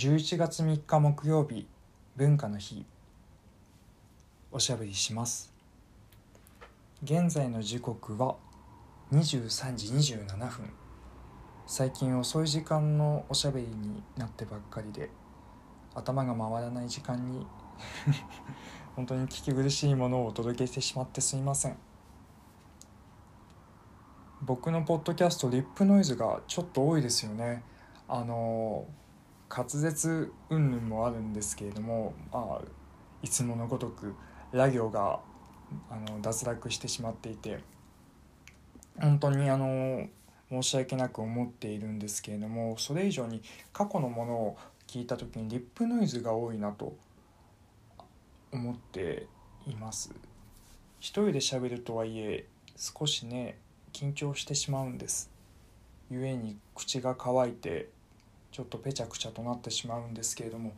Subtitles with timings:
[0.00, 1.66] 11月3日木曜日
[2.16, 2.86] 文化の日
[4.50, 5.52] おしゃべりします。
[7.04, 8.36] 現在の時刻は
[9.12, 10.70] 23時27分。
[11.66, 15.10] 最近遅い時間のおしゃべりになってばっかりで
[15.94, 17.46] 頭が回らない時間に
[18.96, 21.76] 本当に聞き苦しいものをお届けしてしまってすいません。
[24.40, 27.62] 僕のポッドキャストリップノイズがちょっと多いですよね。
[28.08, 28.86] あの
[29.50, 32.62] 滑舌云々もあるんですけれども、まあ、
[33.22, 34.14] いつものごとく
[34.52, 35.20] ラ行が
[35.90, 37.58] あの脱落してしまっていて
[38.98, 40.06] 本当にあの
[40.50, 46.96] 申し訳なく思っているんですけれどもそれ以上に過去のものを聞いた時にリップノイズが多いなと
[48.52, 49.26] 思って
[49.66, 50.12] います。
[50.98, 52.46] 一人で喋るとはいえ
[52.76, 53.56] 少しね
[53.92, 55.30] 緊張してしまうんです。
[56.10, 57.90] 故に口が乾いて
[58.50, 60.72] ちょっとぺちゃくちゃとなってしまうんですけれども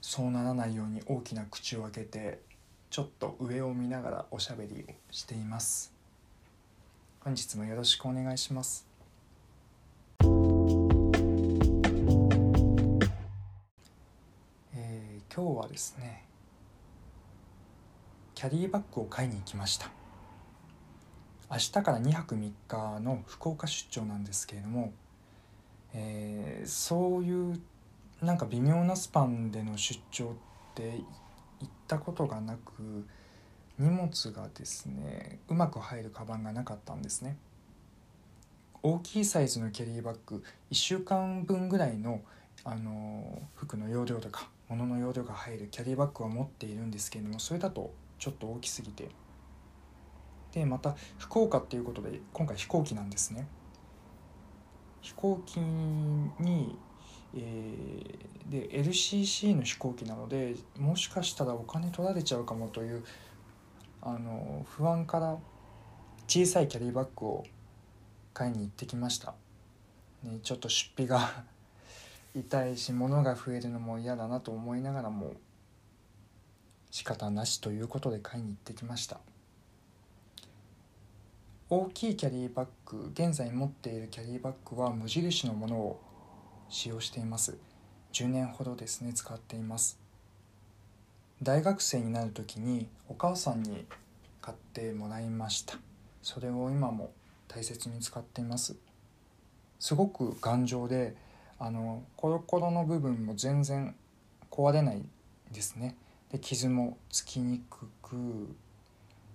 [0.00, 2.40] そうならないように大きな口を開けて
[2.90, 5.92] ちょっと上を見ながらおしゃべりをしています。
[7.20, 8.86] 本日もよろしくお願いします。
[10.20, 16.26] えー、今日はですね
[18.34, 19.88] キャリーバッグを買いに行きました。
[21.48, 24.92] 明日から2泊3日の福岡出張なんですけれども、
[25.94, 27.60] えー、そういう
[28.22, 30.28] なんか微妙なスパンでの出張っ
[30.74, 31.00] て
[31.60, 33.06] 行ったことがなく
[33.78, 37.36] 荷物がですねうまく入るカバンがなかったんですね。
[38.84, 42.20] 大きいサイズのキャリーバッグ1週間分ぐらいの
[42.64, 49.08] あの服の容量とか物の容量が入るキャリーバッグは持っているんですけれどもそれだとちょっと大きすぎて。
[50.52, 53.46] でまた福岡っていうことで今回飛行機なんですね。
[55.02, 56.78] 飛行機に、
[57.34, 63.04] えー、で LCC の飛行機なのでもしかしたらお金取られちゃうかもという
[64.00, 65.38] あの不安から
[66.28, 67.44] 小さいキャリーバッグを
[68.32, 69.34] 買いに行ってきました、
[70.22, 71.44] ね、ちょっと出費が
[72.34, 75.34] 痛いし物が増えるのも嫌だなと思いながらも
[76.90, 79.20] 仕方なしということで買いに行ってきました。
[81.74, 86.02] 大きいキャリーバッグ現在持っているキャリーバッグは無印のものを
[86.68, 87.56] 使用しています。
[88.12, 89.98] 10年ほどですね使っています。
[91.42, 93.86] 大学生になる時にお母さんに
[94.42, 95.78] 買ってもらいました。
[96.22, 97.10] それを今も
[97.48, 98.76] 大切に使っています。
[99.80, 101.16] すごく頑丈で
[101.58, 103.94] あのコロコロの部分も全然
[104.50, 105.02] 壊れない
[105.50, 105.96] ですね。
[106.30, 108.54] で傷もつきにくく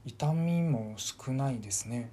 [0.05, 2.11] 痛みも少ないですね。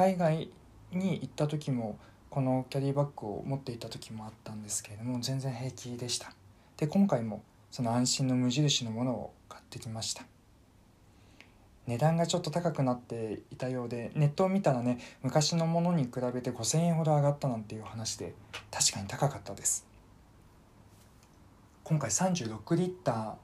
[0.00, 0.48] 海外
[0.92, 1.98] に行った時も
[2.30, 6.32] このキャリーバッグを持っていた時もあったんですけれども全然平気でした。
[6.78, 10.24] で今回もその安心の無印のものを買ってきました。
[11.86, 18.32] 値段がちょっと高くなっていたようでネットを見たらね昔のものに比べて5000円ほど上がったなんていう話で
[18.70, 19.86] 確かに高かったです。
[21.84, 23.36] 今回36リッタ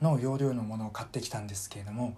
[0.00, 2.16] ーの容量のものを買ってきたんですけれども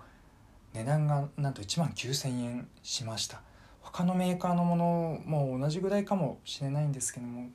[0.72, 3.42] 値段がなんと1万9000円しました。
[3.91, 7.49] 他のメーカーのものも同じぐらいかもしれないんですけども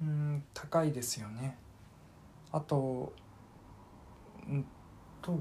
[0.00, 1.58] うん高いですよね。
[2.52, 3.12] あと
[4.48, 4.64] うん
[5.20, 5.38] とこ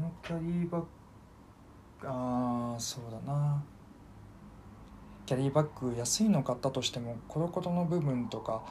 [0.00, 0.88] のキャリーバッグ
[2.04, 3.62] あーそうだな。
[5.26, 8.62] キャリーバッグ安いの買ったとしてもコロコロの部分とか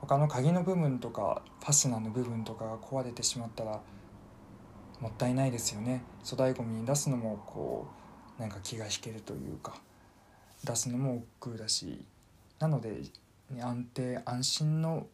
[0.00, 3.80] 他の鍵の部分とかファスナーの部分とかが壊れてしまったら
[5.00, 6.02] もったいないですよね。
[6.24, 7.86] 粗大ごみに出すのもこ
[8.36, 9.80] うなんか気が引けるというか。
[10.64, 12.04] 出すのも億劫だし
[12.58, 13.02] なので、
[13.60, 15.06] 安定安心の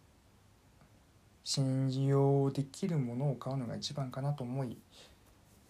[1.43, 4.77] 信用できるものを買うのが一番かなと思い、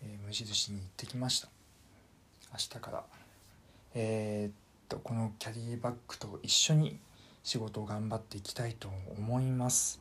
[0.03, 1.49] えー、無印に行ってきました。
[2.53, 3.05] 明日から。
[3.95, 4.53] えー、っ
[4.89, 6.99] とこのキャリーバッグと一緒に
[7.43, 10.01] 仕事を頑張っていきたいと思います。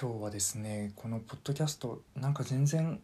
[0.00, 3.00] 今日はですねこのポッドキャストなんか全然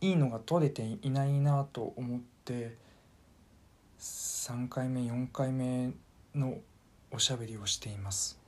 [0.00, 2.76] いいのが撮れていないなと思って
[3.98, 5.92] 3回目4回目
[6.34, 6.58] の
[7.10, 8.38] おしゃべりをしています。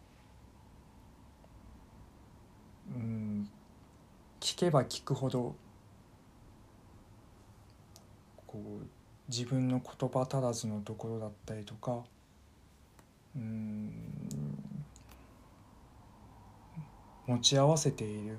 [2.95, 3.50] うん
[4.41, 5.55] 聞けば聞くほど
[8.47, 8.87] こう
[9.29, 12.05] 自分の言葉足らずのところだったりとか
[13.37, 13.93] うん
[17.27, 18.39] 持ち合わせている。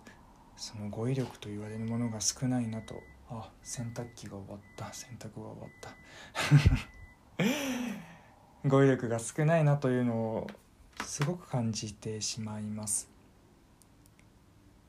[0.59, 3.01] その語彙力と言われるものが少ないなと。
[3.29, 4.93] あ洗濯機が終わった。
[4.93, 5.69] 洗濯が終わっ
[7.37, 7.47] た。
[8.67, 10.47] 語彙力が少ないなというのを
[11.05, 13.09] すごく感じてしまいます。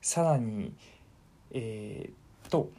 [0.01, 0.75] さらに
[1.51, 2.69] えー、っと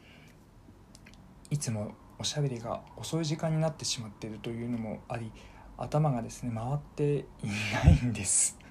[1.49, 5.31] いつもおしゃべりが遅い時間になってしまっているというのもあり
[5.77, 7.47] 頭がですね回ってい
[7.83, 8.62] ないんです。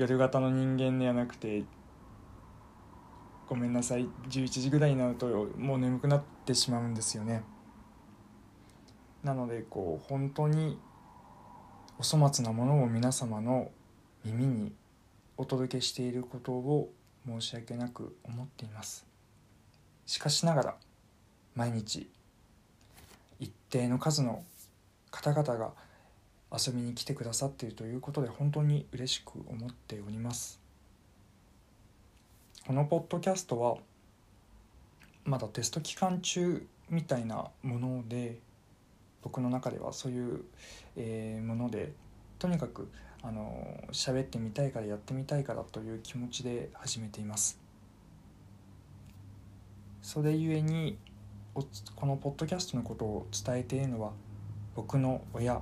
[0.00, 1.62] 夜型の人間ではなくて
[3.46, 5.26] ごめんなさい11時ぐらいになると
[5.58, 7.42] もう眠くなってしまうんですよね。
[9.22, 10.78] なのでこう本当に
[11.98, 13.70] お粗末なものを皆様の
[14.24, 14.72] 耳に
[15.36, 16.90] お届けしていることを
[17.26, 19.06] 申し訳なく思っています。
[20.06, 20.76] しかしながら
[21.54, 22.10] 毎日
[23.38, 24.44] 一定の数の
[25.10, 25.72] 方々が
[26.52, 30.60] 遊びに来てくださっているということで本当に嬉しく思っております。
[32.66, 33.76] このポッドキャストは
[35.24, 38.38] まだテスト期間中みたいなもので
[39.22, 40.44] 僕の中ではそういう、
[40.96, 41.92] えー、もので
[42.38, 42.90] とにかく
[43.22, 47.60] あの喋ってみたいからやってみたいからという気持ちで始めています。
[50.02, 50.98] それゆえに
[51.54, 54.12] このポッドキャストのことを伝えているのは
[54.74, 55.60] 僕の親。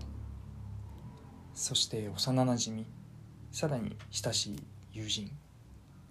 [1.59, 2.87] そして幼なじみ
[3.51, 4.63] さらに親しい
[4.93, 5.29] 友人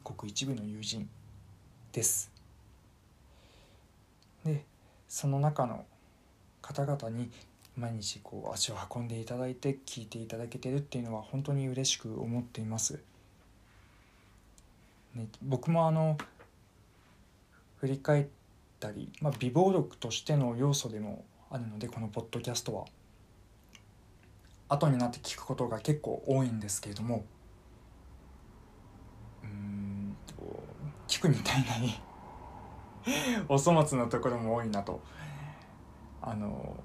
[0.04, 1.08] ごく一部の友人
[1.94, 2.30] です
[4.44, 4.66] で
[5.08, 5.86] その中の
[6.62, 7.32] 方々に
[7.78, 13.00] 毎日こう足を運んでいただいて聞いていただけてるっていうのは本当に嬉しく思っています。
[15.16, 16.18] ね、僕もあの
[17.78, 18.28] 振り返っ
[18.82, 22.86] たり、まあ、美貌録としての要素でもあるのでこのポッドキャストは
[24.70, 27.26] 後になって聞くことが結構多いんですけれども
[29.44, 30.34] うんと
[31.08, 31.94] 聞くみたいなに
[33.48, 35.02] お粗末なところも多いなと
[36.22, 36.76] あの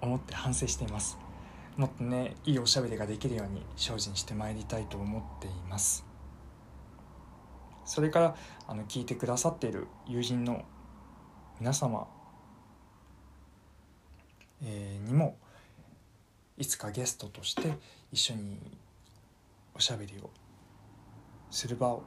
[0.00, 1.16] 思って反省しています。
[1.76, 6.04] もっとねいいおしゃべりができるように精進してまいりたいと思っています。
[7.84, 10.64] それからあの聞いてくださっている友人の
[11.60, 12.08] 皆様、
[14.62, 15.36] えー、にも
[16.62, 17.76] いつかゲストとして
[18.12, 18.56] 一緒に
[19.74, 20.30] おしゃべりを
[21.50, 22.04] する場を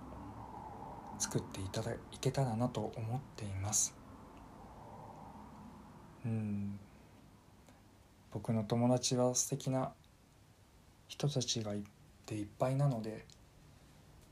[1.20, 3.94] 作っていただいけたらなと思っています。
[6.26, 6.80] うん。
[8.32, 9.92] 僕の友達は素敵な
[11.10, 11.84] 人たちがい
[12.26, 13.26] ていっぱいなので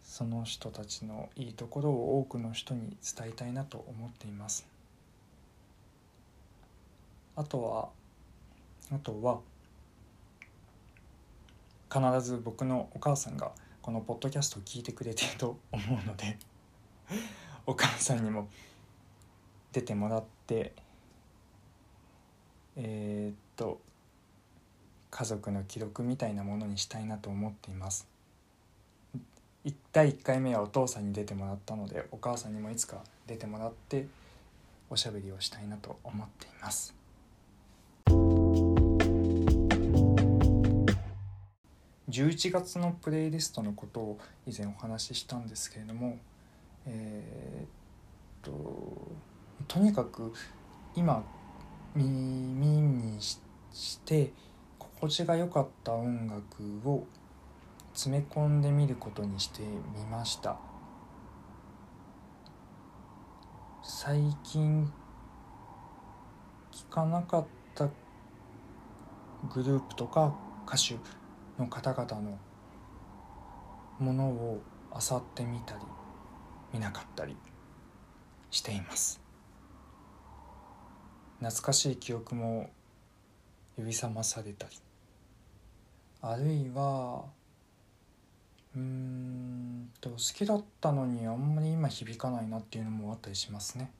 [0.03, 4.65] その人たちのいいところを多くの人に伝えたいなと思っています。
[7.35, 7.89] あとは
[8.89, 9.41] あとは
[11.93, 13.51] 必ず僕のお母さんが
[13.81, 16.39] このポッドキャストを聞いてくれてると思うので
[17.67, 18.47] お母さんにも
[19.71, 20.73] 出てもらって
[22.75, 23.79] えー、っと
[25.11, 28.07] 家族の記録みたいなものにしたいなと思っています。
[29.93, 34.07] 第1回目はお父さんに出てもらったのでお母さんにもいつか出てもらって
[34.89, 37.02] おしゃべりをしたいなと思っています。
[42.13, 46.19] 11月のプレイリストのことを以前お話ししたんですけれども
[46.85, 47.67] えー、っ
[48.43, 49.11] と
[49.67, 50.31] とにかく
[50.95, 51.23] 今
[51.95, 54.31] 耳にして
[54.77, 57.07] 心地が良かった音楽を
[57.93, 60.57] 詰め込んでみることにしてみました。
[63.83, 64.91] 最近
[66.71, 67.45] 聞かなかっ
[67.75, 67.89] た
[69.53, 70.33] グループとか
[70.65, 70.95] 歌手
[71.57, 72.37] の方々の
[73.99, 74.61] ものを
[74.93, 75.81] 漁ってみたり
[76.73, 77.37] 見なかったり
[78.51, 79.21] しています。
[81.39, 82.69] 懐かしい記憶も
[83.75, 84.77] 呼び覚まされたり。
[86.21, 87.25] あるいは
[88.75, 93.91] うんと好きだったのにあんまり今響かないなっていうのもあったりしますね。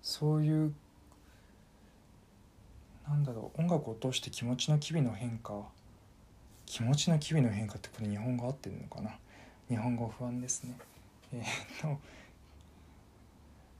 [0.00, 0.74] そういう
[3.08, 5.62] なんだろう音楽を通して気持ちの機微の変化
[6.66, 9.12] 気持ちの機微の変化ってこれ日本語合ってるのかな？
[9.68, 10.76] 日本語不安ですね。
[11.32, 11.44] えー、っ
[11.80, 11.98] と、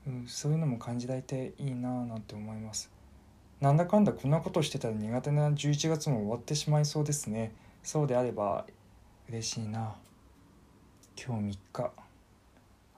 [0.06, 2.90] うん、そういうのも感じられていいなぁなんて思います。
[3.60, 7.52] なんだかんだこんなことしてたら苦手な11月も終わってしまいそうですね。
[7.82, 8.66] そうであれば
[9.28, 9.96] 嬉しいな
[11.16, 11.90] 今日3日。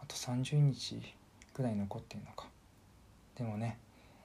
[0.00, 1.00] あと30日
[1.54, 2.46] くらい残ってるのか。
[3.36, 3.78] でもね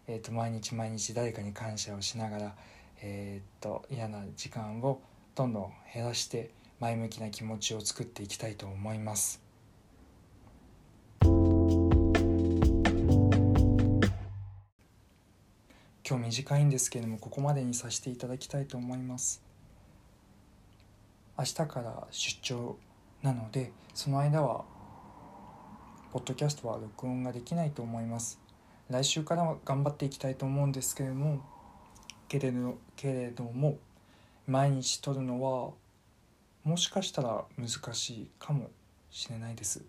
[0.07, 2.55] えーと、毎日毎日誰かに感謝をしながら、
[3.01, 5.01] えーと嫌な時間を
[5.35, 9.43] どんどん減らして前向きな気持ちを作っていきたいと思います。
[16.05, 19.41] 今日短いんですけれどもここまでにさせていただきたいと思います
[21.39, 22.77] 明日から出張
[23.21, 24.65] なのでその間は
[26.11, 28.42] ポッドキャストは録音ができないと思います
[28.93, 31.43] 来週からは頑張っていきたいと思うんですけれども
[32.27, 33.79] けれどけれども
[34.45, 35.71] 毎日撮るのは
[36.63, 38.69] もしかしたら難しいかも
[39.09, 39.83] しれないです。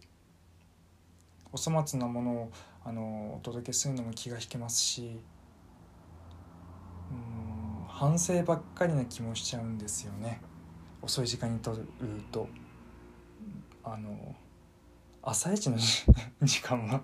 [1.52, 2.50] お粗末なものを
[2.82, 5.20] あのお届けするのも気が引けますし
[7.10, 10.40] うん反省ばっかりな気もしちゃうんですよね。
[11.02, 11.86] 遅い時間に撮る
[12.32, 12.48] と。
[13.84, 14.34] あの
[15.22, 15.76] 朝一の
[16.42, 17.02] 時間は。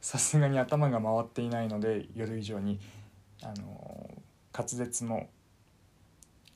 [0.00, 2.78] さすがに頭が回っていないので夜以上に
[3.42, 4.10] あの
[4.52, 5.28] 滑舌も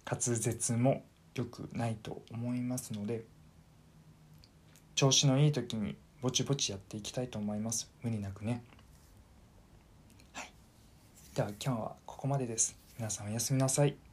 [0.05, 3.25] 滑舌も良くないと思いますので
[4.95, 7.91] 調子のいい時にぼちぼちやっていきたいと思います。
[8.03, 8.63] 無理なくね。
[10.33, 10.53] はい。
[11.35, 12.77] では今日はここまでです。
[12.97, 14.12] 皆さんおやすみなさい。